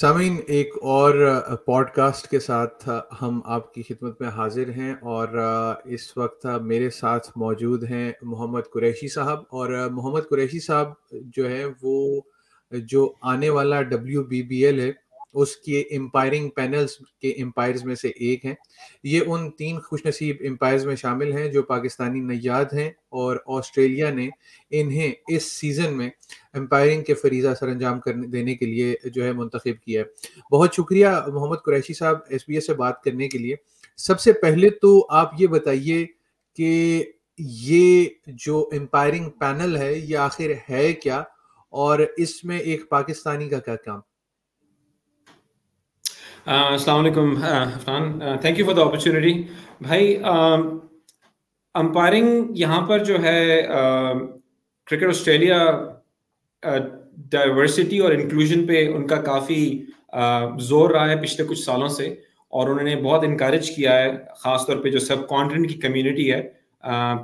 سامعین، 0.00 0.36
ایک 0.46 0.74
اور 0.82 1.14
پوڈ 1.66 1.90
کاسٹ 1.90 2.26
کے 2.28 2.38
ساتھ 2.40 2.88
ہم 3.22 3.40
آپ 3.44 3.74
کی 3.74 3.82
خدمت 3.82 4.20
میں 4.20 4.28
حاضر 4.28 4.68
ہیں 4.68 4.92
اور 5.02 5.28
اس 5.84 6.16
وقت 6.16 6.46
میرے 6.62 6.88
ساتھ 6.90 7.28
موجود 7.36 7.84
ہیں 7.84 8.12
محمد 8.22 8.70
قریشی 8.72 9.08
صاحب 9.08 9.40
اور 9.50 9.88
محمد 9.90 10.28
قریشی 10.30 10.60
صاحب 10.60 10.92
جو 11.12 11.50
ہے 11.50 11.64
وہ 11.82 12.20
جو 12.72 13.12
آنے 13.22 13.50
والا 13.50 13.82
ڈبلیو 13.82 14.22
بی 14.24 14.42
بی 14.42 14.64
ایل 14.64 14.80
ہے 14.80 14.92
اس 15.34 15.56
کے 15.56 15.80
امپائرنگ 15.80 16.48
پینلز 16.48 16.90
کے 17.20 17.30
امپائرز 17.30 17.84
میں 17.84 17.94
سے 17.94 18.08
ایک 18.08 18.44
ہیں۔ 18.44 18.54
یہ 19.02 19.20
ان 19.26 19.50
تین 19.50 19.80
خوش 19.80 20.06
نصیب 20.06 20.36
امپائرز 20.40 20.86
میں 20.86 20.96
شامل 20.96 21.32
ہیں 21.32 21.48
جو 21.48 21.62
پاکستانی 21.62 22.20
نیاد 22.20 22.64
ہیں 22.72 22.90
اور 23.08 23.36
آسٹریلیا 23.46 24.10
نے 24.10 24.28
انہیں 24.70 25.12
اس 25.28 25.52
سیزن 25.52 25.96
میں 25.96 26.10
امپائرنگ 26.54 27.02
کے 27.02 27.14
فریضہ 27.14 27.48
سر 27.60 27.68
انجام 27.68 28.00
کرنے 28.00 28.26
دینے 28.26 28.54
کے 28.54 28.66
لیے 28.66 28.94
جو 29.04 29.24
ہے 29.24 29.32
منتخب 29.32 29.82
کیا 29.84 30.02
ہے۔ 30.02 30.06
بہت 30.52 30.74
شکریہ 30.74 31.08
محمد 31.26 31.56
قریشی 31.64 31.94
صاحب 31.94 32.16
ایس 32.28 32.44
بی 32.48 32.54
ایس 32.54 32.66
سے 32.66 32.74
بات 32.74 33.02
کرنے 33.02 33.28
کے 33.28 33.38
لیے۔ 33.38 33.56
سب 33.96 34.20
سے 34.20 34.32
پہلے 34.32 34.70
تو 34.70 35.06
آپ 35.10 35.30
یہ 35.38 35.46
بتائیے 35.46 36.06
کہ 36.56 37.04
یہ 37.38 38.04
جو 38.26 38.68
امپائرنگ 38.72 39.30
پینل 39.30 39.76
ہے 39.76 39.98
یہ 39.98 40.16
آخر 40.16 40.52
ہے 40.70 40.92
کیا 40.92 41.22
اور 41.68 41.98
اس 42.16 42.44
میں 42.44 42.58
ایک 42.58 42.88
پاکستانی 42.88 43.48
کا 43.48 43.58
کیا 43.58 43.76
کام؟ 43.76 44.00
السلام 46.46 46.98
علیکم 46.98 47.36
Affan 47.44 48.18
thank 48.40 48.58
you 48.58 48.64
for 48.66 48.74
the 48.74 48.82
opportunity 48.82 49.32
بھائی 49.80 50.16
امپائرنگ 51.74 52.50
یہاں 52.58 52.80
پر 52.86 53.04
جو 53.04 53.22
ہے 53.22 53.62
کرکٹ 54.86 55.08
آسٹریلیا 55.08 55.58
ڈائیورسٹی 57.32 57.98
اور 57.98 58.12
انکلوژن 58.12 58.66
پہ 58.66 58.86
ان 58.94 59.06
کا 59.06 59.20
کافی 59.22 59.62
زور 60.68 60.90
رہا 60.90 61.08
ہے 61.10 61.16
پچھلے 61.22 61.46
کچھ 61.46 61.58
سالوں 61.58 61.88
سے 61.88 62.06
اور 62.52 62.68
انہوں 62.68 62.84
نے 62.84 62.96
بہت 62.96 63.24
انکریج 63.24 63.70
کیا 63.70 63.98
ہے، 63.98 64.10
خاص 64.38 64.66
طور 64.66 64.76
پہ 64.76 64.90
جو 64.90 64.98
سب 64.98 65.28
کانٹیننٹ 65.28 65.68
کی 65.68 65.78
کمیونٹی 65.80 66.32
ہے۔ 66.32 66.42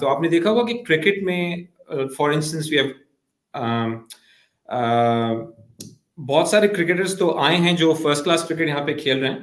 تو 0.01 0.09
آپ 0.09 0.21
نے 0.23 0.29
دیکھا 0.29 0.51
ہوگا 0.51 0.67
کہ 0.67 0.83
کرکٹ 0.89 1.23
میں 1.23 1.57
فار 2.17 2.31
انسٹنس 2.31 2.71
وی 2.71 2.79
ہیو 2.79 2.89
بہت 6.19 6.49
سارے 6.49 6.69
کرکٹرز 6.69 7.19
تو 7.19 7.37
آئے 7.39 7.57
ہیں 7.57 7.73
جو 7.77 7.93
فرسٹ 7.93 8.25
کلاس 8.25 8.45
کرکٹ 8.49 8.69
یہاں 8.69 8.85
پہ 8.87 8.95
کھیل 8.95 9.19
رہے 9.19 9.31
ہیں، 9.31 9.39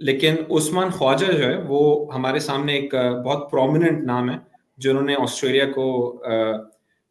لیکن 0.00 0.34
عثمان 0.50 0.90
خواجہ 0.90 1.32
جو 1.32 1.44
ہے، 1.44 1.56
وہ 1.68 2.14
ہمارے 2.14 2.38
سامنے 2.38 2.74
ایک 2.74 2.94
بہت 3.24 3.50
پرومیننٹ 3.50 4.04
نام 4.04 4.30
ہے، 4.30 4.36
جنہوں 4.78 5.02
نے 5.02 5.14
آسٹریلیا 5.14 5.64
کو 5.72 5.86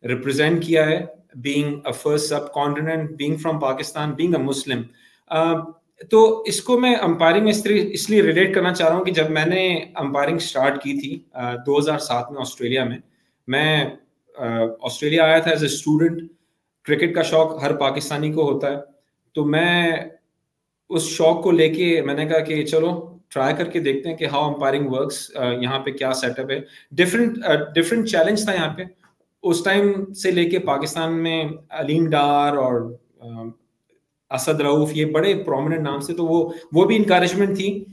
ریپرزینٹ 0.04 0.64
کیا 0.66 0.86
ہے 0.86 1.06
being 1.36 1.80
a 1.86 1.92
first 1.92 2.30
subcontinent 2.54 3.10
being 3.18 3.36
from 3.36 3.60
Pakistan 3.60 4.12
being 4.12 4.36
a 4.36 4.42
Muslim 4.44 4.82
تو 6.12 6.20
اس 6.42 6.62
کو 6.64 6.80
میں 6.80 6.96
امپائرنگ 6.96 7.44
میں 7.44 7.54
اس 7.92 8.10
لیے 8.10 8.22
ریلیٹ 8.22 8.54
کرنا 8.56 8.74
چاہ 8.74 8.88
رہا 8.88 8.98
ہوں 8.98 9.06
کہ 9.06 9.12
جب 9.12 9.30
میں 9.30 9.46
نے 9.46 9.66
امپائرنگ 9.96 10.36
اسٹارٹ 10.36 10.82
کی 10.84 11.00
تھی 11.00 11.18
دو 11.66 11.78
ہزار 11.80 11.98
سات 12.00 12.32
میں 12.32 12.42
آسٹریلیا 12.42 12.84
میں 12.84 12.98
میں 13.48 13.86
آسٹریلیا 14.36 15.24
آیا 15.24 15.40
تھا 15.40 15.52
ایز 15.52 15.64
اے 15.64 15.70
اسٹوڈنٹ 15.70 16.22
کرکٹ 16.86 17.16
کا 17.16 17.22
شوق 17.22 17.62
ہر 17.64 17.76
پاکستانی 17.76 18.32
کو 18.34 18.50
ہوتا 18.52 18.72
ہے۔ 18.72 18.78
تو 19.36 19.46
میں 19.46 19.96
اس 20.90 21.04
شوق 21.04 21.44
کو 21.44 21.52
لے 21.52 21.70
کے 21.70 22.02
میں 22.02 22.14
نے 22.14 22.26
کہا 22.26 22.40
کہ 22.40 22.66
چلو 22.66 22.92
ٹرائی 23.28 23.56
کر 23.56 23.70
کے 23.70 23.80
دیکھتے 23.80 24.10
ہیں 24.10 24.16
کہ 24.18 24.26
ہاؤ 24.26 24.54
امپائرنگ 24.54 24.90
ورکس 24.90 25.32
یہاں 25.62 25.80
پہ 25.80 25.92
کیا 25.92 26.14
سیٹ 26.14 26.40
اپ 26.40 26.52
ہے 26.52 26.60
ڈفرینٹ 26.92 27.38
ڈفرینٹ 27.76 28.10
چیلنج 28.10 28.44
تھا 28.46 28.54
یہاں 28.54 28.74
پہ۔ 28.78 28.84
اس 29.44 29.64
ٹائم 29.64 30.14
سے 30.14 30.32
لے 30.32 30.50
کے 30.50 30.60
پاکستان 30.60 31.24
میں 31.24 31.44
علیم 31.70 32.10
ڈار 32.10 32.58
اور 32.58 32.82
اسد 34.32 34.62
روف 34.62 34.90
یہ 34.94 35.06
بڑے 35.06 35.34
پرومیننٹ 35.44 35.82
نام 35.82 36.00
سے 36.00 36.14
تو 36.14 36.26
وہ 36.26 36.50
وہ 36.72 36.86
بھی 36.86 36.96
انکریجمنٹ 36.96 37.58
تھی۔ 37.58 37.84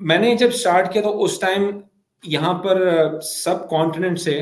میں 0.00 0.18
نے 0.18 0.34
جب 0.36 0.48
اسٹارٹ 0.48 0.92
کیا 0.92 1.02
تو 1.02 1.22
اس 1.24 1.38
ٹائم 1.40 1.70
یہاں 2.24 2.54
پر 2.54 2.80
سب 3.20 3.68
کانٹیننٹ 3.70 4.18
سے 4.20 4.38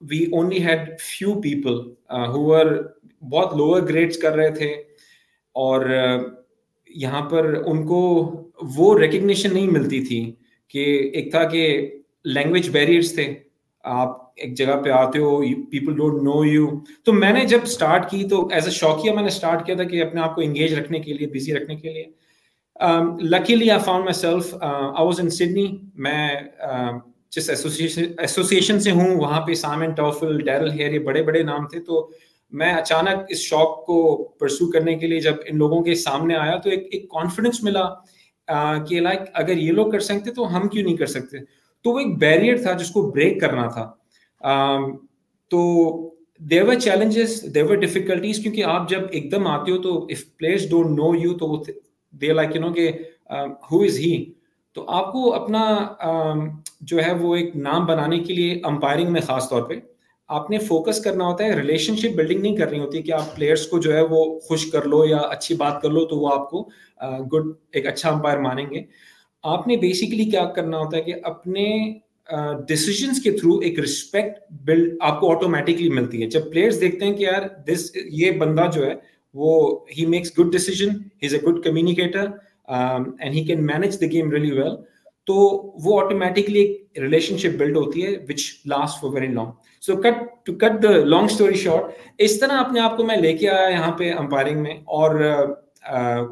we 0.00 0.24
only 0.32 0.66
had 0.66 1.00
few 1.00 1.40
people 1.40 1.78
however 2.26 2.66
بہت 3.22 3.56
لوور 3.56 3.82
گریڈس 3.82 4.18
کر 4.18 4.34
رہے 4.36 4.50
تھے 4.50 4.68
اور 5.54 5.86
یہاں 6.90 7.22
پر 7.30 7.54
ان 7.66 7.86
کو 7.86 8.00
وہ 8.76 8.98
ریکگنیشن 8.98 9.52
نہیں 9.54 9.70
ملتی 9.70 10.00
تھی 10.04 10.20
کہ 10.74 10.84
ایک 11.14 11.30
تھا 11.30 11.44
کہ 11.44 11.66
لینگویج 12.24 12.68
بیریئرس 12.70 13.14
تھے۔ 13.14 13.34
آپ 13.84 14.16
ایک 14.36 14.56
جگہ 14.56 14.80
پہ 14.84 14.90
آتے 14.90 15.18
ہو 15.18 15.40
پیپل 15.70 15.94
ڈونٹ 15.96 16.22
نو 16.22 16.44
یو 16.44 16.66
تو 17.04 17.12
میں 17.12 17.32
نے 17.32 17.44
جب 17.46 17.58
اسٹارٹ 17.62 18.10
کی 18.10 18.22
تو 18.28 18.46
ایز 18.52 18.64
اے 18.64 18.70
شوقیہ 18.70 19.12
میں 19.12 19.22
نے 19.22 19.28
اسٹارٹ 19.28 19.66
کیا 19.66 19.74
تھا 19.74 19.84
کہ 19.84 20.02
اپنے 20.02 20.20
آپ 20.20 20.34
کو 20.34 20.40
انگیج 20.40 20.74
رکھنے 20.74 20.98
کے 20.98 21.12
لیے 21.12 21.26
بزی 21.26 21.54
رکھنے 21.54 21.76
کے 21.76 21.92
لیے۔ 21.92 22.04
Luckily 23.30 23.70
I 23.70 23.80
found 23.84 24.04
myself 24.14 24.54
I 24.60 25.06
was 25.06 25.20
in 25.20 25.30
Sydney 25.30 25.66
میں 25.94 26.28
جس 27.30 27.50
ایسوسیشن 27.50 28.80
سے 28.80 28.90
ہوں، 28.90 29.14
وہاں 29.16 29.40
پہ 29.40 29.54
سامن 29.54 29.90
ٹوفل، 29.90 30.38
ڈیرل 30.40 30.70
ہیئر، 30.70 30.92
یہ 30.92 30.98
بڑے 30.98 31.22
بڑے 31.22 31.42
نام 31.42 31.66
تھے۔ 31.68 31.80
تو 31.80 32.08
میں 32.52 32.72
اچانک 32.72 33.26
اس 33.28 33.38
شوق 33.38 33.84
کو 33.86 34.16
پرسو 34.38 34.70
کرنے 34.70 34.94
کے 34.98 35.06
لیے 35.06 35.20
جب 35.20 35.34
ان 35.46 35.58
لوگوں 35.58 35.82
کے 35.82 35.94
سامنے 35.94 36.36
آیا 36.36 36.56
تو 36.56 36.70
ایک 36.70 36.88
ایک 36.92 37.08
کانفیڈنس 37.10 37.62
ملا 37.64 37.88
کہ 38.84 39.00
لائک 39.00 39.20
اگر 39.34 39.56
یہ 39.56 39.72
لوگ 39.72 39.90
کر 39.90 40.00
سکتے 40.00 40.30
تو 40.30 40.56
ہم 40.56 40.68
کیوں 40.68 40.84
نہیں 40.84 40.96
کر 40.96 41.06
سکتے؟ 41.06 41.38
تو 41.84 41.90
وہ 41.90 41.98
ایک 41.98 42.18
بیریئر 42.18 42.56
تھا 42.56 42.72
جس 42.72 42.90
کو 42.90 43.10
بریک 43.10 43.40
کرنا 43.40 43.66
تھا۔ 43.68 43.92
تو 45.50 45.60
دیور 46.38 46.74
چیلنجز 46.74 47.44
دیور 47.54 47.74
ڈیفیکلٹیز 47.74 48.42
کیونکہ 48.42 48.64
آپ 48.64 48.88
جب 48.90 49.00
ایک 49.10 49.32
دم 49.32 49.46
آتے 49.46 49.72
ہو 49.72 49.78
تو 49.78 50.04
if 50.04 50.36
players 50.36 50.70
don't 50.70 50.98
know 50.98 51.14
you 51.14 51.36
تو 51.38 51.62
دے 52.10 52.32
لائک 52.32 52.56
یو 52.56 52.60
نو 52.60 52.72
کہ 52.72 52.90
ہو 53.72 53.82
از 53.82 53.98
ہی 53.98 54.32
تو 54.72 54.84
آپ 54.88 55.12
کو 55.12 55.34
اپنا 55.34 55.88
جو 56.80 57.04
ہے 57.04 57.12
وہ 57.14 57.36
ایک 57.36 57.56
نام 57.56 57.86
بنانے 57.86 58.18
کے 58.18 58.34
لیے 58.34 58.60
امپائرنگ 58.64 59.12
میں 59.12 59.20
خاص 59.20 59.48
طور 59.48 59.62
پہ 59.62 59.74
آپ 60.28 60.50
نے 60.50 60.58
فوکس 60.58 61.00
کرنا 61.00 61.24
ہوتا 61.24 61.44
ہے 61.44 61.56
ریلیشن 61.56 61.96
شپ 61.96 62.16
بلڈنگ 62.16 62.40
نہیں 62.40 62.56
کرنی 62.56 62.78
ہوتی 62.78 63.02
کہ 63.02 63.12
آپ 63.12 63.34
پلیئرس 63.36 63.66
کو 63.66 63.78
جو 63.78 63.94
ہے 63.94 64.00
وہ 64.00 64.38
خوش 64.40 64.70
کر 64.70 64.84
لو 64.84 65.04
یا 65.04 65.16
اچھی 65.16 65.54
بات 65.54 65.80
کر 65.82 65.90
لو 65.90 66.04
تو 66.04 66.18
وہ 66.18 66.32
آپ 66.32 66.50
کو 66.50 66.68
گڈ 67.32 67.46
ایک 67.72 67.86
اچھا 67.86 68.10
امپائر 68.10 68.38
مانیں 68.38 68.64
گے۔ 68.70 68.82
آپ 69.44 69.66
نے 69.68 69.76
بیسکلی 69.76 70.24
کیا 70.24 70.44
کرنا 70.44 70.78
ہوتا 70.78 70.96
ہے 70.96 71.02
کہ 71.02 71.14
اپنے 71.22 71.66
ڈسیزنس 72.68 73.22
کے 73.22 73.30
تھرو 73.30 73.58
ایک 73.58 73.78
رسپیکٹ 73.80 74.52
بلڈ 74.64 74.94
آپ 75.00 75.20
کو 75.20 75.30
آٹومیٹکلی 75.32 75.88
ملتی 75.90 76.22
ہے۔ 76.22 76.28
جب 76.28 76.50
پلیئرس 76.50 76.80
دیکھتے 76.80 77.04
ہیں 77.04 77.14
کہ 77.14 77.22
یار 77.22 77.42
دس 77.66 77.90
یہ 77.94 78.30
بندہ 78.30 78.66
جو 78.74 78.86
ہے 78.86 78.94
وہ 79.34 79.78
ہی 79.98 80.06
makes 80.06 80.38
good 80.38 80.52
decision 80.52 80.90
he 81.22 81.26
is 81.26 81.34
a 81.34 81.40
good 81.40 81.62
communicator 81.64 82.26
and 82.68 83.34
he 83.34 83.44
can 83.44 83.66
manage 83.66 84.00
the 84.00 84.06
game 84.06 84.30
really 84.30 84.50
well 84.50 84.76
تو 85.28 85.34
وہ 85.84 86.00
آٹومیٹکلی 86.00 86.60
ایک 86.60 86.98
ریلیشن 87.00 87.38
شپ 87.38 87.58
بلڈ 87.58 87.76
ہوتی 87.76 88.04
ہے 88.04 88.10
which 88.28 88.42
last 88.66 89.00
for 89.00 89.10
very 89.14 89.26
long 89.34 89.50
so 89.82 89.96
cut 90.02 90.20
to 90.46 90.52
cut 90.58 90.82
the 90.82 90.90
long 91.04 91.24
story 91.30 91.54
short 91.62 92.20
اس 92.26 92.38
طرح 92.40 92.60
اپنے 92.60 92.80
آپ 92.80 92.96
کو 92.96 93.04
میں 93.06 93.16
لے 93.16 93.32
کے 93.36 93.48
آیا 93.48 93.68
یہاں 93.68 93.92
پہ 93.98 94.12
امپائرنگ 94.18 94.62
میں 94.62 94.74
اور 94.98 95.10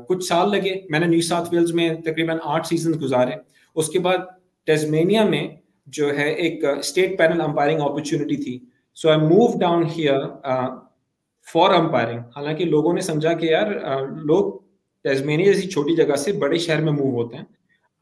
کچھ 0.08 0.24
سال 0.24 0.50
لگے. 0.50 0.74
میں 0.90 1.00
نے 1.00 1.06
نیو 1.06 1.20
ساؤتھ 1.22 1.48
ویلز 1.52 1.72
میں 1.74 1.88
تقریباً 2.04 2.38
آٹھ 2.44 2.66
سیزن 2.66 2.92
گزارے. 3.02 3.32
اس 3.76 3.88
کے 3.90 3.98
بعد 3.98 4.18
ٹیزمینیا 4.66 5.24
میں 5.24 5.46
جو 5.96 6.08
ہے 6.16 6.28
ایک 6.32 6.64
اسٹیٹ 6.64 7.18
پینل 7.18 7.40
امپائرنگ 7.40 7.80
اپرچونیٹی 7.80 8.36
تھی. 8.36 8.58
So 8.96 9.08
I 9.08 9.20
move 9.20 9.46
down 9.58 9.84
here 9.96 10.20
for 11.48 11.74
umpiring 11.74 12.20
حالانکہ 12.36 12.64
لوگوں 12.64 12.92
نے 12.94 13.00
سمجھا 13.00 13.32
کہ 13.32 13.46
یار 13.46 13.66
لوگ 14.24 14.52
ٹیزمینیا 15.04 15.52
جیسی 15.52 15.68
چھوٹی 15.70 15.96
جگہ 15.96 16.16
سے 16.16 16.32
بڑے 16.38 16.58
شہر 16.58 16.80
میں 16.82 16.92
موو 16.92 17.14
ہوتے 17.16 17.36
ہیں. 17.36 17.44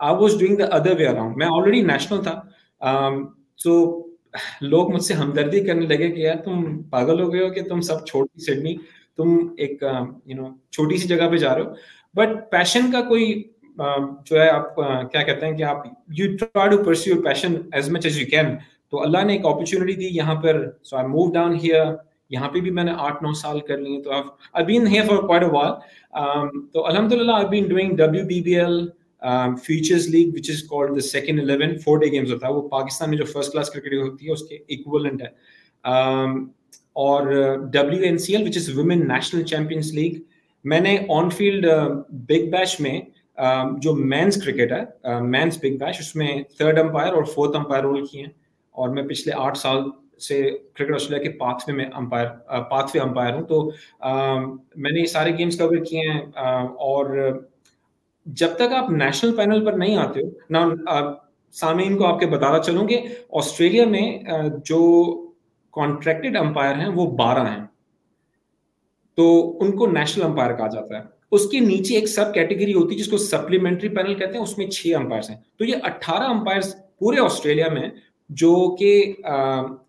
I 0.07 0.17
was 0.21 0.39
doing 0.39 0.57
the 0.57 0.65
other 0.77 0.97
way 0.99 1.07
around 1.07 1.37
میں 1.37 1.47
آلریڈی 1.47 1.81
نیشنل 1.83 2.23
تھا. 2.23 2.41
Um, 2.81 3.25
سو 3.65 3.73
لوگ 4.61 4.93
مجھ 4.93 5.03
سے 5.03 5.15
ہمدردی 5.15 5.61
کرنے 5.65 5.87
لگے 5.87 6.11
کہ 6.11 6.21
یار 6.21 6.37
تم 6.45 6.83
پاگل 6.91 7.21
ہو 7.21 7.33
گئے 7.33 7.43
ہو 7.43 7.53
کہ 7.53 7.63
تم 7.69 7.81
سب 7.89 8.05
چھوٹی 8.07 8.45
سڈنی. 8.45 8.75
تم 9.19 9.37
ایک 9.57 9.85
um, 9.85 10.07
یو 10.27 10.37
نو 10.37 10.49
چھوٹی 10.73 10.97
سی 10.97 11.09
جگہ 11.09 11.29
پہ 11.31 11.37
جا 11.37 11.55
رہے 11.55 11.63
ہو. 11.63 11.75
بٹ 12.15 12.51
پیشن 12.51 12.91
کا 12.93 13.01
کوئی 13.09 13.33
um, 13.77 14.09
جو 14.27 14.41
ہے 14.41 14.49
آپ 14.49 14.81
uh, 14.81 15.03
کیا 15.13 15.23
کہتے 15.23 15.47
ہیں 15.47 15.57
کہ 15.57 15.63
آپ 15.63 15.87
you 16.19 16.27
try 16.39 16.71
to 16.71 16.83
pursue 16.85 17.11
your 17.11 17.23
passion 17.25 17.55
as 17.73 17.91
much 17.91 18.07
as 18.07 18.19
you 18.19 18.27
can 18.31 18.55
تو 18.91 19.03
اللہ 19.03 19.25
نے 19.27 19.33
ایک 19.33 19.47
اپرچونیٹی 19.47 19.95
دی 20.01 20.09
یہاں 20.17 20.35
پر. 20.43 20.65
So 20.83 20.97
I 20.97 21.07
move 21.09 21.31
down 21.35 21.55
here 21.63 21.95
یہاں 22.31 22.49
پہ 22.49 22.61
بھی 22.61 22.71
میں 22.71 22.85
نے 22.85 22.93
آٹھ، 22.99 23.23
نو 23.23 23.33
سال 23.35 23.61
کر 23.69 23.79
لیے. 23.79 24.03
تو 24.03 24.11
اب 24.53 24.67
been 24.67 24.87
here 24.87 25.05
for 25.09 25.23
quite 25.27 25.43
a 25.43 25.49
while 25.51 26.61
تو 26.73 26.87
الحمد 26.87 27.13
للہ 27.13 27.33
I 27.33 27.47
been 27.51 27.69
doing 27.69 27.97
W 27.97 28.27
B 28.27 28.41
B 28.43 28.57
L 28.61 28.87
futures 29.65 30.09
league 30.09 30.29
which 30.35 30.51
is 30.51 30.63
called 30.63 30.97
the 30.97 31.01
second 31.01 31.41
eleven 31.41 31.79
four 31.79 31.99
day 31.99 32.07
games 32.07 32.33
ہوتا 32.33 32.47
ہے، 32.49 32.53
وہ 32.53 32.69
پاکستان 32.69 33.11
میں 33.11 33.19
جو 33.19 33.25
فرسٹ 33.25 33.53
کلاس 33.53 33.71
کرکٹ 33.71 33.95
ہوتی 33.95 34.27
ہے، 34.27 34.33
اس 34.33 34.43
کے 34.43 34.55
اکولنٹ 34.69 35.23
ہے۔ 35.23 35.29
اور 36.93 37.27
W 37.73 38.03
N 38.03 38.19
C 38.19 38.37
L 38.37 38.47
which 38.49 38.57
is 38.57 38.69
women 38.79 39.09
national 39.09 39.43
champions 39.43 39.93
league 39.95 40.13
میں 40.65 40.81
نے 40.81 40.99
آن 41.09 41.31
فیلڈ 41.31 41.67
بگ 42.09 42.51
بیش 42.51 42.81
میں 42.81 43.01
جو 43.79 43.95
مینس 43.95 44.43
کرکٹ 44.45 44.73
ہے 44.73 45.21
مینس 45.21 45.59
بگ 45.63 45.77
بیش 45.77 45.97
اس 46.01 46.17
میں 46.17 46.43
تھرڈ 46.59 46.79
امپائر 46.79 47.13
اور 47.13 47.25
فورتھ 47.25 47.57
امپائر 47.57 47.83
رول 47.83 48.07
کیے 48.07 48.23
ہیں۔ 48.23 48.31
اور 48.71 48.89
میں 48.89 49.03
پچھلے 49.03 49.35
آٹھ 49.37 49.59
سال 49.59 49.83
سے 50.29 50.51
کرکٹ 50.75 50.95
آسٹریلیا 50.95 51.31
کے 51.31 51.39
پاتھ 51.39 51.65
وے 51.69 51.75
میں 51.75 51.85
امپائر 51.93 52.27
پاتھ 52.71 52.91
وے 52.95 53.01
امپائر 53.01 53.35
ہوں۔ 53.35 53.43
تو 53.43 53.71
میں 54.77 54.91
نے 54.91 55.01
یہ 55.01 55.07
سارے 55.07 55.39
گیمس 55.39 55.59
کور 55.59 55.77
کیے 55.77 56.01
ہیں 56.01 56.21
اور 56.79 57.07
جب 58.27 58.49
تک 58.57 58.73
آپ 58.77 58.91
نیشنل 58.91 59.37
پینل 59.37 59.65
پر 59.65 59.73
نہیں 59.73 59.97
آتے 59.97 60.21
ہو 60.21 60.29
نہ 60.51 60.59
سامعین 61.53 61.97
کو 61.99 62.07
آپ 62.07 62.21
کے 62.21 62.27
بتانا 62.27 62.59
چلوں 62.59 62.87
کہ 62.89 63.01
آسٹریلیا 63.33 63.85
میں 63.87 64.19
جو 64.65 64.81
کانٹریکٹڈ 65.73 66.37
امپائر 66.37 66.75
ہیں، 66.75 66.89
وہ 66.89 67.11
بارہ 67.17 67.47
ہیں۔ 67.49 67.65
تو 69.15 69.57
ان 69.61 69.77
کو 69.77 69.87
نیشنل 69.87 70.25
امپائر 70.25 70.55
کہا 70.55 70.67
جاتا 70.67 70.99
ہے۔ 70.99 71.03
اس 71.31 71.49
کے 71.51 71.61
نیچے 71.61 71.95
ایک 71.95 72.07
سب 72.09 72.35
کیٹیگری 72.35 72.75
ہوتی 72.75 72.95
ہے 72.95 73.01
جس 73.01 73.11
کو 73.11 73.17
سپلیمنٹری 73.19 73.89
پینل 73.89 74.15
کہتے 74.15 74.33
ہیں، 74.33 74.43
اس 74.43 74.59
میں 74.59 74.67
چھ 74.67 74.93
امپائرس 74.97 75.31
ہیں۔ 75.31 75.37
تو 75.57 75.65
یہ 75.65 75.77
اٹھارہ 75.83 76.25
امپائرس 76.25 76.75
پورے 76.99 77.21
آسٹریلیا 77.21 77.69
میں، 77.73 77.89
جو 78.29 78.77
کہ 78.77 79.13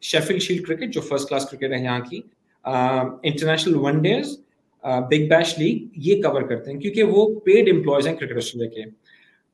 شیفل 0.01 0.39
شیلڈ 0.39 0.65
کرکٹ 0.67 0.93
جو 0.93 1.01
فرسٹ 1.01 1.29
کلاس 1.29 1.49
کرکٹ 1.49 1.73
ہے 1.73 1.83
یہاں 1.83 1.99
کی 1.99 2.21
international 2.63 3.75
one 3.75 4.01
days 4.01 4.44
Big 4.85 5.27
Bash 5.29 5.59
League 5.59 5.87
یہ 5.95 6.21
کور 6.21 6.41
کرتے 6.41 6.71
ہیں 6.71 6.79
کیونکہ 6.79 7.03
وہ 7.03 7.39
پیڈ 7.39 7.69
امپلائز 7.69 8.07
ہیں 8.07 8.15
کرکٹ 8.15 8.35
آسٹریلیا 8.35 8.69
کے۔ 8.69 8.89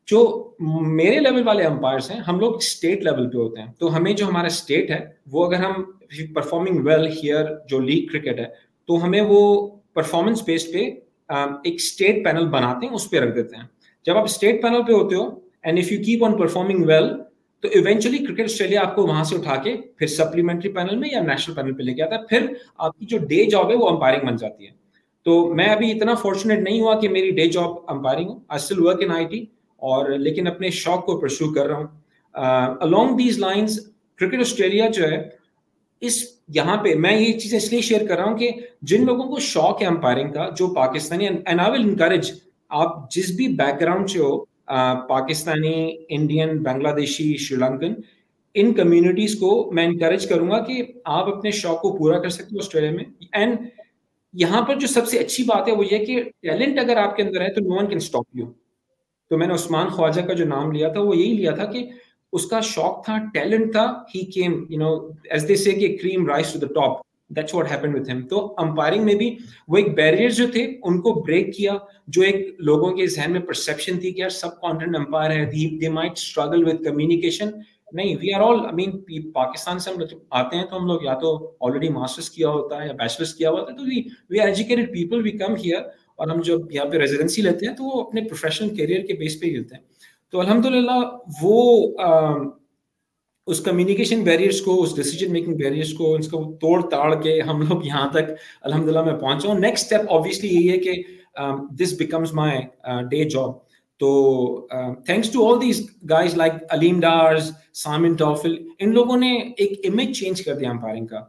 جو 0.07 0.51
میرے 0.87 1.19
لیول 1.19 1.47
والے 1.47 1.63
امپائرس 1.63 2.11
ہیں، 2.11 2.19
ہم 2.19 2.39
لوگ 2.39 2.55
اسٹیٹ 2.55 3.03
لیول 3.03 3.29
پہ 3.29 3.37
ہوتے 3.37 3.61
ہیں۔ 3.61 3.71
تو 3.79 3.97
ہمیں 3.97 4.13
جو 4.13 4.25
ہمارا 4.25 4.45
اسٹیٹ 4.45 4.91
ہے، 4.91 5.05
وہ 5.31 5.45
اگر 5.45 5.55
ہم 5.55 5.83
پرفارمنگ 6.33 6.85
ویل 6.85 7.07
ہیئر 7.07 7.45
جو 7.69 7.79
لیگ 7.79 8.07
کرکٹ 8.07 8.39
ہے، 8.39 8.45
تو 8.87 9.03
ہمیں 9.03 9.21
وہ 9.21 9.69
پرفارمنس 9.93 10.43
بیس 10.45 10.71
پہ 10.73 10.79
ایک 11.29 11.73
اسٹیٹ 11.73 12.23
پینل 12.25 12.45
بناتے 12.45 12.85
ہیں، 12.85 12.93
اس 12.93 13.09
پہ 13.09 13.17
رکھ 13.17 13.35
دیتے 13.35 13.55
ہیں۔ 13.55 13.63
جب 14.05 14.17
آپ 14.17 14.23
اسٹیٹ 14.23 14.61
پینل 14.61 14.81
پہ 14.87 14.93
ہوتے 14.93 15.15
ہو 15.15 15.29
and 15.63 15.79
if 15.79 15.91
you 15.91 15.99
keep 15.99 16.23
on 16.23 16.37
performing 16.37 16.83
well 16.85 17.07
تو 17.59 17.67
ایونچولی 17.67 18.17
کرکٹ 18.17 18.41
آسٹریلیا 18.41 18.81
آپ 18.81 18.95
کو 18.95 19.07
وہاں 19.07 19.23
سے 19.23 19.35
اٹھا 19.35 19.55
کے 19.55 19.75
پھر 19.97 20.07
سپلیمنٹری 20.07 20.71
پینل 20.71 20.95
میں 20.95 21.09
یا 21.11 21.21
نیشنل 21.21 21.55
پینل 21.55 21.73
پہ 21.73 21.83
لے 21.83 21.93
کے 21.93 22.03
آتا 22.03 22.15
ہے۔ 22.15 22.25
پھر 22.29 22.53
آپ 22.77 22.99
کی 22.99 23.05
جو 23.05 23.17
ڈے 23.17 23.45
جاب 23.49 23.69
ہے، 23.71 23.75
وہ 23.75 23.89
امپائرنگ 23.89 24.27
بن 24.27 24.35
جاتی 24.35 24.65
ہے۔ 24.65 24.80
تو 25.25 25.53
میں 25.55 25.65
ابھی 25.65 25.91
اتنا 25.91 26.13
فارچونیٹ 26.13 26.59
نہیں 26.59 26.79
ہوا 26.81 26.99
کہ 26.99 27.09
میری 27.09 27.31
day 27.31 27.47
job 27.47 27.75
umpiring 27.87 28.29
who 28.29 28.37
I 28.47 28.63
still 28.63 28.85
work 28.85 29.03
in 29.03 29.11
I 29.11 29.25
T 29.25 29.45
اور 29.81 30.09
لیکن 30.19 30.47
اپنے 30.47 30.69
شوق 30.69 31.05
کو 31.05 31.19
پرسو 31.19 31.53
کر 31.53 31.67
رہا 31.67 31.77
ہوں۔ 31.77 31.87
Along 32.81 33.17
these 33.17 33.39
lines 33.39 33.79
Cricket 34.19 34.39
Australia 34.39 34.87
جو 34.87 35.09
ہے، 35.11 35.17
اس 36.01 36.23
یہاں 36.55 36.77
پہ 36.83 36.93
میں 36.95 37.15
یہ 37.19 37.39
چیزیں 37.39 37.57
اس 37.57 37.71
لیے 37.71 37.81
شیئر 37.81 38.05
کر 38.07 38.17
رہا 38.17 38.29
ہوں 38.29 38.37
کہ 38.37 38.51
جن 38.81 39.05
لوگوں 39.05 39.23
کو 39.23 39.39
شوق 39.39 39.81
ہے 39.81 39.87
امپائرنگ 39.87 40.31
کا، 40.33 40.47
جو 40.57 40.67
Pakistani 40.75 41.27
and 41.27 41.59
I 41.59 41.71
will 41.71 41.89
encourage 41.89 42.31
آپ 42.71 43.11
جس 43.11 43.31
بھی 43.35 43.47
بیک 43.47 43.79
گراؤنڈ 43.81 44.09
سے 44.09 44.19
ہو 44.19 44.37
پاکستانی 45.07 45.75
انڈین 46.09 46.57
بنگلہ 46.63 46.89
دیشی 46.95 47.35
شری 47.37 47.57
لنکن 47.59 47.93
ان 48.55 48.73
کمیونٹیز 48.73 49.35
کو 49.39 49.49
میں 49.73 49.85
انکریج 49.85 50.27
کروں 50.27 50.49
گا 50.49 50.59
کہ 50.63 50.81
آپ 51.05 51.29
اپنے 51.29 51.51
شوق 51.51 51.81
کو 51.81 51.91
پورا 51.97 52.19
کر 52.19 52.29
سکتے 52.29 52.55
ہو 52.55 52.59
آسٹریلیا 52.59 52.91
میں۔ 52.91 53.05
اینڈ 53.31 53.57
یہاں 54.33 54.61
پر 54.61 54.79
جو 54.79 54.87
سب 54.87 55.07
سے 55.07 55.19
اچھی 55.19 55.43
بات 55.43 55.67
ہے 55.67 55.73
وہ 55.73 55.85
یہ 55.91 56.05
کہ 56.05 56.21
ٹیلنٹ 56.41 56.79
اگر 56.79 56.97
آپ 56.97 57.15
کے 57.15 57.23
اندر 57.23 57.41
ہے 57.41 57.53
تو 57.53 57.61
no 57.61 57.75
one 57.75 57.87
can 57.87 57.97
stop 57.97 58.25
you 58.33 58.45
تو 59.31 59.37
میں 59.37 59.47
نے 59.47 59.53
عثمان 59.53 59.89
خواجہ 59.89 60.21
کا 60.21 60.33
جو 60.33 60.45
نام 60.45 60.71
لیا 60.71 60.87
تھا 60.89 61.01
وہ 61.01 61.17
یہی 61.17 61.33
لیا 61.33 61.51
تھا 61.51 61.65
کہ 61.65 61.85
اس 62.33 62.45
کا 62.45 62.59
شوق 62.61 63.03
تھا 63.05 63.17
ٹیلنٹ 63.33 63.71
تھا 63.71 63.85
ہی 64.15 64.25
came 64.31 64.65
you 64.69 64.79
know 64.79 64.93
as 65.29 65.47
they 65.47 65.55
say 65.55 65.71
کہ 65.71 65.95
cream 66.01 66.27
rise 66.27 66.53
to 66.53 66.59
the 66.59 66.67
top 66.73 66.99
that's 67.35 67.53
what 67.55 67.71
happen 67.71 67.95
with 67.95 68.09
ہم 68.11 68.21
تو 68.27 68.53
امپائرنگ 68.57 69.05
میں 69.05 69.13
بھی 69.15 69.35
وہ 69.67 69.77
ایک 69.77 69.93
بیریئر 69.95 70.29
جو 70.29 70.47
تھے، 70.47 70.65
ان 70.83 70.99
کو 71.01 71.13
بریک 71.13 71.55
کیا، 71.55 71.77
جو 72.07 72.21
ایک 72.21 72.55
لوگوں 72.59 72.91
کے 72.95 73.07
ذہن 73.07 73.31
میں 73.31 73.41
پرسپشن 73.41 73.99
تھی 73.99 74.11
کہ 74.11 74.21
یار 74.21 74.29
سب 74.29 74.59
کانٹینٹ 74.61 74.95
امپائر 74.95 75.31
ہے 75.31 75.45
they 75.81 75.89
might 75.89 76.11
struggle 76.11 76.67
with 76.67 76.83
communication 76.83 77.49
نہیں 77.93 78.15
وی 78.21 78.33
آر 78.33 78.41
آل 78.41 78.59
آئی 78.59 78.75
مین 78.75 79.31
پاکستان 79.31 79.79
سے 79.79 79.89
ہم 79.89 80.01
آتے 80.31 80.57
ہیں 80.57 80.65
تو 80.65 80.77
ہم 80.77 80.85
لوگ 80.87 81.03
یا 81.03 81.13
تو 81.21 81.35
آلریڈی 81.61 81.89
ماسٹرس 81.89 82.29
کیا 82.29 82.49
ہوتا 82.49 82.81
ہے 82.81 82.87
یا 82.87 82.93
بیچلرس 82.93 83.33
کیا 83.33 83.49
ہوتا 83.49 83.71
ہے، 83.71 83.77
تو 83.77 83.83
we 83.83 84.01
we 84.29 84.39
are 84.39 84.47
educated 84.47 84.93
people 84.93 85.21
we 85.23 85.31
come 85.37 85.55
here 85.55 85.81
اور 86.15 86.27
ہم 86.27 86.41
جب 86.41 86.71
یہاں 86.71 86.85
پہ 86.85 86.97
ریزیڈنسی 86.97 87.41
لیتے 87.41 87.65
ہیں 87.65 87.75
تو 87.75 87.83
وہ 87.83 88.01
اپنے 88.01 88.21
پروفیشنل 88.21 88.75
کیریئر 88.75 89.05
کے 89.05 89.13
بیس 89.13 89.39
پہ 89.39 89.45
ہی 89.45 89.51
لیتے 89.51 89.75
ہیں۔ 89.75 89.83
تو 90.33 90.39
الحمد 90.39 90.65
للہ 90.65 90.99
وہ 91.41 91.57
اس 93.47 93.59
کمیونیکیشن 93.61 94.23
بیریئرس 94.23 94.61
کو، 94.61 94.81
اس 94.81 94.95
ڈیسیجن 94.95 95.31
میکنگ 95.33 95.55
بیریئرس 95.57 95.93
کو، 95.93 96.13
اس 96.15 96.27
کو 96.27 96.43
توڑ 96.61 96.81
تاڑ 96.89 97.13
کے 97.21 97.39
ہم 97.41 97.61
لوگ 97.61 97.85
یہاں 97.85 98.09
تک 98.09 98.29
الحمد 98.61 98.89
للہ 98.89 99.03
میں 99.03 99.13
پہنچا 99.13 99.49
ہوں 99.49 99.59
نیکسٹ 99.59 99.83
اسٹیپ 99.83 100.11
آبویسلی 100.13 100.49
یہی 100.49 100.69
ہے 100.71 100.77
کہ 100.77 101.01
this 101.79 101.93
becomes 101.93 102.33
my 102.33 102.59
day 103.09 103.23
job 103.29 103.49
تو 104.01 104.67
thanks 105.05 105.29
to 105.31 105.47
all 105.47 105.61
these 105.61 105.81
guys 106.09 106.35
like 106.35 106.53
Aleem 106.69 106.99
Dar's 106.99 107.51
Simon 107.73 108.13
Taufel 108.13 108.55
ان 108.79 108.93
لوگوں 108.93 109.17
نے 109.17 109.31
ایک 109.37 109.79
امیج 109.85 110.17
چینج 110.19 110.43
کر 110.45 110.55
دیا 110.55 110.69
امپائرنگ 110.69 111.05
کا۔ 111.05 111.23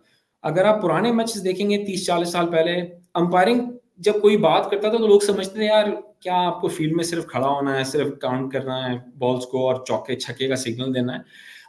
اگر 0.45 0.65
آپ 0.65 0.81
پرانے 0.83 1.13
میچز 1.13 1.45
دیکھیں 1.45 1.69
گے 1.71 1.85
تیس 1.85 2.07
چالیس 2.07 2.29
سال 2.29 2.51
پہلے 2.51 2.81
امپائرنگ 3.15 3.61
جب 3.99 4.21
کوئی 4.23 4.37
بات 4.37 4.71
کرتا 4.71 4.89
تھا 4.89 4.99
تو 4.99 5.07
لوگ 5.07 5.21
سمجھتے 5.21 5.55
تھے، 5.55 5.65
یار، 5.65 5.87
کیا 6.21 6.37
آپ 6.47 6.61
کو 6.61 6.69
فیلڈ 6.69 6.97
میں 6.97 7.05
صرف 7.05 7.27
کھڑا 7.27 7.49
ہونا 7.49 7.77
ہے، 7.79 7.85
صرف 7.85 8.09
کاؤنٹ 8.21 8.53
کرنا 8.53 8.79
ہے 8.87 8.97
بالس 9.19 9.47
کو 9.47 9.67
اور 9.67 9.85
چوکے 9.87 10.17
چھکے 10.17 10.49
کا 10.49 10.57
سگنل 10.57 10.95
دینا 10.95 11.15
ہے 11.15 11.19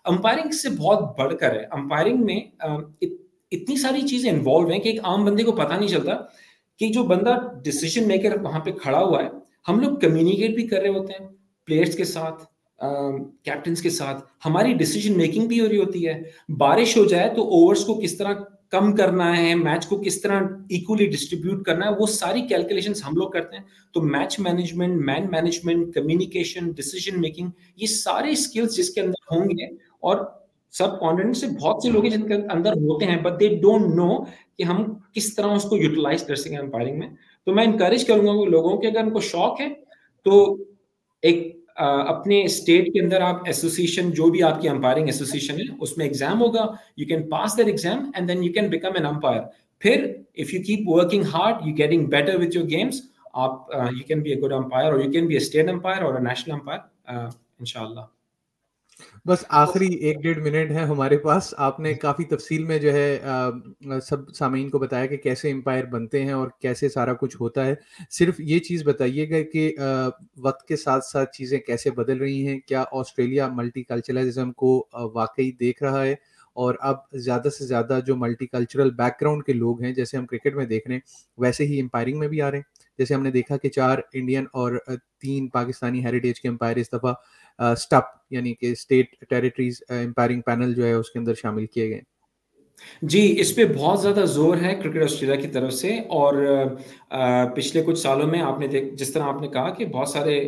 امپائرنگ 0.06 0.52
سے 0.52 0.70
بہت 0.78 1.18
بڑھ 1.18 1.36
کر 1.40 1.56
ہے۔ 1.56 1.64
امپائرنگ 1.72 2.26
میں 2.26 2.40
اتنی 2.62 3.76
ساری 3.78 4.02
چیزیں 4.08 4.32
انوالو 4.32 4.70
ہیں 4.70 4.80
کہ 4.80 4.90
ایک 4.90 5.00
عام 5.04 5.26
بندے 5.26 5.44
کو 5.44 5.52
پتہ 5.52 5.74
نہیں 5.74 5.88
چلتا 5.88 6.16
کہ 6.80 6.88
جو 6.94 7.04
بندہ 7.04 7.38
ڈسیزن 7.64 8.08
میکر 8.08 8.40
وہاں 8.42 8.60
پہ 8.60 8.72
کھڑا 8.72 9.00
ہوا 9.00 9.24
ہے 9.24 9.30
ہم 9.68 9.80
لوگ 9.80 9.98
کمیونیکیٹ 9.98 10.56
بھی 10.56 10.68
کر 10.68 10.82
رہے 10.82 10.90
ہوتے 10.90 11.14
ہیں 11.14 11.30
پلیئرس 11.66 11.96
کے 11.96 12.04
ساتھ 12.04 12.44
کیپٹنس 13.44 13.82
کے 13.82 13.90
ساتھ۔ 13.90 14.26
ہماری 14.46 14.74
ڈسیزن 14.74 15.18
میکنگ 15.18 15.48
بھی 15.48 15.60
ہو 15.60 15.70
رہی 15.70 15.78
ہوتی 15.78 16.08
ہے۔ 16.08 16.22
بارش 16.58 16.98
ہو 16.98 17.06
جائے 17.06 17.30
تو 17.36 17.44
اوورس 17.44 17.86
کو 17.86 18.02
کس 18.04 18.18
طرح 18.18 18.34
کم 18.70 18.96
کرنا 18.96 19.38
ہے 19.38 19.56
میچ 19.56 19.88
کو 19.88 20.02
کس 20.02 20.22
طرح 20.22 20.42
ایکولی 20.70 21.06
ڈسٹریبیوٹ 21.06 21.64
کرنا 21.66 21.86
ہے، 21.86 21.92
وہ 22.00 22.08
ساری 22.08 22.42
کیلکولیشن 22.42 22.92
ہم 23.08 23.16
لوگ 23.16 23.30
کرتے 23.30 23.58
ہیں۔ 23.58 23.64
تو 23.94 24.02
match 24.02 24.40
management 24.40 25.06
man 25.06 25.28
management 25.32 25.94
communication 25.94 26.72
decision 26.72 27.22
making 27.22 27.48
یہ 27.76 27.88
سارے 27.88 28.32
اسکلس 28.32 28.76
جس 28.76 28.90
کے 28.90 29.02
اندر 29.02 29.36
ہوں 29.36 29.46
گے 29.46 29.66
اور 30.00 30.26
سب 30.72 31.00
کانٹینٹ 31.00 31.38
سے 31.38 31.48
بہت 31.62 31.84
سے 31.84 31.92
لوگ 31.92 32.04
ہیں 32.04 32.12
جن 32.12 32.28
کے 32.28 32.34
اندر 32.34 32.72
ہوتے 32.72 33.06
ہیں 33.06 33.22
بٹ 33.22 33.40
دے 33.40 33.48
ڈونٹ 33.48 33.96
نو 33.96 34.24
کہ 34.58 34.64
ہم 34.64 34.84
کس 35.14 35.36
طرح 35.36 35.48
اس 35.48 35.64
کو 35.64 35.78
یوٹیلائز 35.78 36.24
کر 36.24 36.36
سکیں 36.36 36.58
امپائرنگ 36.58 37.00
میں۔ 37.00 37.08
تو 37.46 37.54
میں 37.54 37.64
انکریج 37.64 38.06
کروں 38.06 38.26
گا 38.28 38.50
لوگوں 38.50 38.78
کے 38.78 38.88
اگر 38.88 39.00
ان 39.00 39.10
کو 39.10 39.20
شوق 39.22 39.62
ہے، 39.62 39.68
تو 40.26 40.58
ایک 41.24 41.52
اپنے 41.76 42.44
اسٹیٹ 42.44 42.88
کے 42.94 43.02
اندر 43.02 43.22
آپ 43.22 43.42
ایسوسیشن 43.46 44.12
جو 44.12 44.26
بھی 44.32 44.44
آپ 44.44 44.62
کی 44.62 44.70
امپائرنگ 44.70 45.06
ایسوسیشن 45.06 45.60
ہے، 45.60 45.66
اس 45.80 45.98
میں 45.98 46.06
ایگزام 46.06 46.42
ہوگا۔ 46.42 46.66
You 46.98 47.08
can 47.08 47.30
pass 47.30 47.58
that 47.58 47.68
exam 47.68 48.12
and 48.14 48.30
then 48.30 48.44
you 48.44 48.54
can 48.54 48.68
become 48.70 48.94
an 48.96 49.06
umpire 49.06 49.42
پھر 49.82 50.06
if 50.38 50.54
you 50.54 50.62
keep 50.64 50.90
working 50.90 51.24
hard 51.34 51.68
you 51.68 51.76
getting 51.78 52.06
better 52.06 52.36
with 52.36 52.58
your 52.58 52.70
games 52.70 53.02
آپ 53.34 53.76
you 53.76 54.04
can 54.08 54.22
be 54.22 54.32
a 54.32 54.40
good 54.42 54.54
umpire 54.54 54.92
اور 54.92 55.00
you 55.00 55.12
can 55.12 55.28
be 55.28 55.34
a 55.34 55.42
state 55.42 55.70
umpire 55.70 56.02
اور 56.02 56.20
national 56.20 56.54
umpire 56.54 56.80
ان 57.08 57.66
شاء 57.66 57.82
اللہ 57.82 58.13
بس 59.26 59.44
آخری 59.50 59.88
ایک 59.96 60.22
ڈیڑھ 60.22 60.40
منٹ 60.40 60.72
ہے 60.72 60.84
ہمارے 60.84 61.18
پاس۔ 61.18 61.54
آپ 61.58 61.80
نے 61.80 61.94
کافی 61.94 62.24
تفصیل 62.24 62.64
میں 62.64 62.80
جو 62.80 62.94
ہے 62.94 63.20
سب 64.04 64.30
سامعین 64.36 64.70
کو 64.70 64.80
بتایا 64.80 65.06
کہ 65.06 65.18
کیسے 65.18 65.52
امپائر 65.52 65.86
بنتے 65.86 66.24
ہیں 66.26 66.32
اور 66.32 66.48
کیسے 66.62 66.90
سارا 66.90 67.14
کچھ 67.14 67.38
ہوتا 67.40 67.66
ہے۔ 67.66 67.76
صرف 68.12 68.40
یہ 68.40 68.60
چیز 68.60 68.84
بتائیے 68.84 69.30
گا 69.30 69.42
کہ 69.54 69.76
وقت 70.38 70.68
کے 70.68 70.76
ساتھ 70.76 71.06
ساتھ 71.06 71.38
چیزیں 71.38 71.60
کیسے 71.60 71.92
بدل 71.92 72.18
رہی 72.18 72.48
ہیں؟ 72.48 72.60
کیا 72.60 72.84
آسٹریلیا 72.92 73.48
ملٹی 73.48 73.84
کلچرلزم 73.84 74.52
کو 74.52 74.88
واقعی 75.14 75.52
دیکھ 75.52 75.84
رہا 75.84 76.04
ہے؟ 76.04 76.16
اور 76.54 76.76
اب 76.80 76.96
زیادہ 77.14 77.50
سے 77.50 77.66
زیادہ 77.66 78.00
جو 78.06 78.16
ملٹی 78.16 78.48
کلچرل 78.48 78.92
بیک 78.92 79.22
گراؤنڈ 79.22 79.44
کے 79.44 79.54
لوگ 79.54 79.82
ہیں، 79.82 79.94
جیسے 79.94 80.18
ہم 80.18 80.26
کرکٹ 80.26 80.56
میں 80.56 80.66
دیکھ 80.66 80.88
رہے 80.88 80.96
ہیں، 80.96 81.02
ویسے 81.38 81.66
ہی 81.66 81.80
امپائرنگ 81.82 82.20
میں 82.20 82.28
بھی 82.28 82.42
آ 82.42 82.52
رہے 82.52 82.58
ہیں۔ 82.58 82.82
جیسے 83.00 83.14
ہم 83.14 83.24
نے 83.24 83.32
دیکھا 83.32 83.58
کہ 83.58 83.70
چار 83.70 84.00
انڈین 84.14 84.46
اور 84.54 84.78
تین 85.22 85.48
پاکستانی 85.48 86.06
ہیریٹیج 86.06 86.42
کے 86.42 86.50
امپائر 86.50 86.76
اس 86.76 86.92
دفعہ 86.94 87.14
اسٹپ 87.60 88.16
یعنی 88.30 88.54
کہ 88.54 88.72
اسٹیٹ 88.72 89.16
ٹیریٹریز 89.30 89.82
امپائرنگ 89.90 90.42
پینل 90.42 90.74
جو 90.74 90.86
ہے، 90.86 90.94
اس 90.94 91.12
کے 91.12 91.20
اندر 91.20 91.34
شامل 91.34 91.66
کیے 91.66 91.90
گئے۔ 91.90 92.02
جی 93.02 93.36
اس 93.40 93.56
پہ 93.56 93.66
بہت 93.76 94.02
زیادہ 94.02 94.24
زور 94.26 94.58
ہے 94.58 94.74
کرکٹ 94.76 95.04
آسٹریلیا 95.04 95.36
کی 95.36 95.48
طرف 95.48 95.74
سے 95.74 95.90
اور 96.18 96.34
پچھلے 97.56 97.82
کچھ 97.86 98.00
سالوں 98.00 98.28
میں 98.28 98.42
آپ 98.42 98.60
نے 98.60 98.68
جس 98.92 99.12
طرح 99.14 99.24
آپ 99.24 99.42
نے 99.42 99.48
کہا 99.48 99.70
کہ 99.70 99.86
بہت 99.86 100.10
سارے 100.10 100.40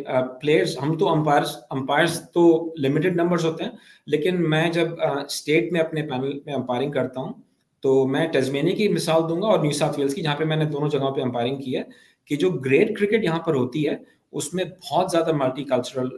پلیئرز 0.41 0.77
ہم 0.83 0.97
تو 0.97 1.09
امپائرس 1.09 1.55
امپائرس 1.69 2.19
تو 2.33 2.73
لمیٹڈ 2.77 3.15
نمبرز 3.15 3.45
ہوتے 3.45 3.63
ہیں، 3.63 3.71
لیکن 4.07 4.49
میں 4.49 4.69
جب 4.69 5.01
اسٹیٹ 5.01 5.71
میں 5.71 5.81
اپنے 5.81 6.01
پینل 6.01 6.39
میں 6.45 6.53
امپائرنگ 6.53 6.91
کرتا 6.91 7.21
ہوں، 7.21 7.33
تو 7.83 8.05
میں 8.07 8.27
ٹیزمینی 8.33 8.71
کی 8.75 8.87
مثال 8.89 9.29
دوں 9.29 9.41
گا 9.41 9.47
اور 9.47 9.59
نیو 9.59 9.71
ساؤتھ 9.73 9.99
ویلس 9.99 10.13
کی، 10.15 10.21
جہاں 10.21 10.35
پہ 10.35 10.43
میں 10.43 10.57
نے 10.57 10.65
دونوں 10.65 10.89
جگہوں 10.89 11.11
پہ 11.15 11.21
امپائرنگ 11.21 11.61
کی 11.61 11.77
ہے، 11.77 11.83
کہ 12.29 12.35
جو 12.35 12.49
گریٹ 12.65 12.97
کرکٹ 12.97 13.23
یہاں 13.23 13.39
پر 13.39 13.55
ہوتی 13.55 13.87
ہے، 13.87 13.95
اس 14.33 14.53
میں 14.53 14.63
بہت 14.65 15.11
زیادہ 15.11 15.31
ملٹی 15.35 15.63
کلچرل 15.63 16.09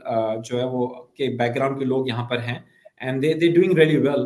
جو 0.46 0.60
ہے 0.60 0.66
وہ، 0.66 0.88
کہ 1.16 1.30
بیک 1.30 1.56
گراؤنڈ 1.56 1.80
کے 1.80 1.86
لوگ 1.86 2.08
یہاں 2.08 2.28
پر 2.30 2.40
ہیں 2.40 2.60
and 3.02 3.22
they 3.22 3.34
they 3.34 3.48
doing 3.54 3.78
really 3.78 3.98
well 3.98 4.26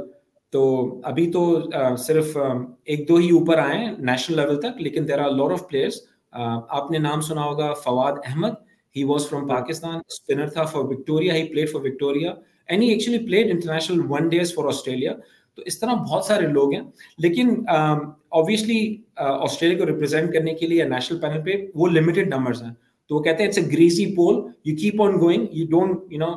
تو 0.54 0.62
ابھی 1.06 1.32
تو 1.32 1.96
صرف 1.98 2.38
ایک 2.38 3.08
دو 3.10 3.16
ہی 3.16 3.30
اوپر 3.32 3.58
آئے 3.58 3.78
ہیں 3.78 3.92
نیشنل 4.00 4.38
لیول 4.38 4.60
تک، 4.62 4.82
لیکن 4.82 5.08
there 5.08 5.20
are 5.20 5.32
lot 5.32 5.52
of 5.52 5.68
players 5.70 6.02
آپ 6.34 6.92
نے 6.92 6.98
نام 7.00 7.22
سنا 7.22 7.44
ہوگا 7.44 7.74
Fawad 7.84 8.14
Ahmed. 8.26 8.54
He 8.96 9.04
was 9.04 9.28
from 9.30 9.48
Pakistan 9.48 10.00
spinner 10.08 10.50
تھا 10.50 10.64
for 10.66 10.84
Victoria 10.84 11.34
he 11.34 11.48
played 11.50 11.70
for 11.72 11.82
Victoria 11.82 12.34
and 12.70 12.84
he 12.84 12.88
actually 12.90 13.26
played 13.26 13.52
international 13.52 14.02
one 14.10 14.28
days 14.30 14.54
for 14.56 14.66
Australia 14.68 15.14
تو 15.58 15.62
اس 15.66 15.80
طرح 15.80 15.94
بہت 16.04 16.26
سارے 16.26 16.48
لوگ 16.48 16.74
ہیں. 16.74 16.82
لیکن 17.18 17.56
آبویسلی 17.70 18.82
آسٹریلیا 19.18 19.78
کو 19.80 19.86
ریپرزینٹ 19.86 20.34
کرنے 20.34 20.54
کے 20.54 20.68
لیے 20.68 20.84
نیشنل 20.86 21.20
پینل 21.22 21.42
پہ 21.46 21.56
وہ 21.76 21.88
لمیٹیڈ 21.90 22.34
نمبرز 22.34 22.62
ہیں. 22.64 22.74
تو 23.10 23.16
وہ 23.16 23.22
کہتے 23.22 23.44
ہیں 23.44 23.50
it's 23.50 23.58
a 23.58 23.66
greasy 23.72 24.06
pole 24.16 24.36
you 24.66 24.76
keep 24.78 25.02
on 25.02 25.20
going 25.22 25.46
you 25.52 25.66
don't 25.70 26.14
you 26.14 26.20
know 26.20 26.32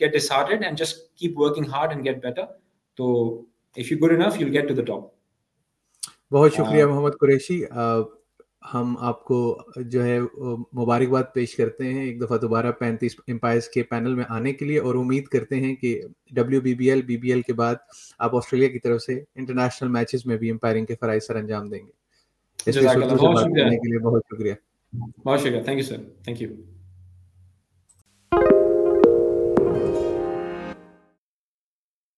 get 0.00 0.12
dis 0.12 0.22
disheartened 0.22 0.64
and 0.64 0.78
just 0.78 1.02
keep 1.18 1.38
working 1.40 1.72
hard 1.72 1.90
and 1.90 2.04
get 2.04 2.22
better 2.22 2.42
تو 3.00 3.10
if 3.76 3.90
you 3.92 3.98
good 3.98 4.12
enough 4.12 4.40
you 4.40 4.48
get 4.52 4.68
to 4.68 4.74
the 4.74 4.82
top 4.84 6.32
بہت 6.32 6.54
شکریہ 6.54 6.84
محمد 6.84 7.10
قریشی۔ 7.20 7.62
ہم 8.74 8.94
آپ 9.00 9.24
کو 9.24 9.38
جو 9.76 10.04
ہے 10.04 10.18
مبارکباد 10.72 11.22
پیش 11.34 11.54
کرتے 11.56 11.92
ہیں 11.92 12.02
ایک 12.04 12.20
دفعہ 12.20 12.38
دوبارہ 12.38 12.72
پینتیس 12.72 13.16
امپائرس 13.28 13.68
کے 13.68 13.82
پینل 13.82 14.14
میں 14.14 14.24
آنے 14.28 14.52
کے 14.52 14.64
لیے 14.64 14.78
اور 14.78 14.94
امید 14.94 15.24
کرتے 15.24 15.56
ہیں 15.56 15.74
کہ 15.76 16.00
W 16.30 16.60
B 16.60 16.74
B 16.74 16.90
L 16.90 17.02
B 17.02 17.16
B 17.16 17.30
L 17.30 17.42
کے 17.42 17.52
بعد 17.52 17.74
آپ 18.18 18.36
آسٹریلیا 18.36 18.68
کی 18.68 18.78
طرف 18.78 19.02
سے 19.02 19.14
انٹرنیشنل 19.34 19.88
میچز 19.88 20.26
میں 20.26 20.36
بھی 20.36 20.50
امپائرنگ 20.50 20.86
کے 20.86 20.94
فرائض 21.00 21.22
سر 21.26 21.36
انجام 21.36 21.68
دیں 21.70 21.78
گے۔ 21.78 21.92
اس 22.66 22.76
لیے 22.76 23.98
بہت 23.98 24.24
شکریہ۔ 24.30 24.54
بہت 25.24 25.40
شکریہ۔ 25.40 25.62
Thank 25.62 25.78
you 25.78 25.84
sir 25.84 26.02
thank 26.24 26.42
you 26.42 26.48